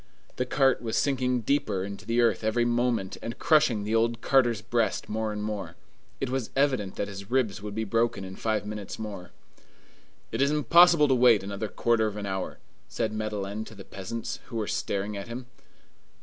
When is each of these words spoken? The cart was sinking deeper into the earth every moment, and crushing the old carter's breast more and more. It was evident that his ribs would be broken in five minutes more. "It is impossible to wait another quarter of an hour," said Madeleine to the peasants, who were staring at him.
The 0.37 0.47
cart 0.47 0.81
was 0.81 0.97
sinking 0.97 1.41
deeper 1.41 1.83
into 1.83 2.07
the 2.07 2.21
earth 2.21 2.43
every 2.43 2.65
moment, 2.65 3.17
and 3.21 3.37
crushing 3.37 3.83
the 3.83 3.93
old 3.93 4.19
carter's 4.19 4.63
breast 4.63 5.07
more 5.07 5.31
and 5.31 5.43
more. 5.43 5.75
It 6.19 6.31
was 6.31 6.49
evident 6.55 6.95
that 6.95 7.07
his 7.07 7.29
ribs 7.29 7.61
would 7.61 7.75
be 7.75 7.83
broken 7.83 8.23
in 8.25 8.35
five 8.35 8.65
minutes 8.65 8.97
more. 8.97 9.29
"It 10.31 10.41
is 10.41 10.49
impossible 10.49 11.07
to 11.07 11.13
wait 11.13 11.43
another 11.43 11.67
quarter 11.67 12.07
of 12.07 12.17
an 12.17 12.25
hour," 12.25 12.57
said 12.89 13.13
Madeleine 13.13 13.63
to 13.65 13.75
the 13.75 13.85
peasants, 13.85 14.39
who 14.47 14.55
were 14.55 14.65
staring 14.65 15.15
at 15.15 15.27
him. 15.27 15.45